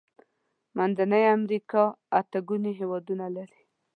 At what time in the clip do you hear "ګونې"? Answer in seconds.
2.47-2.71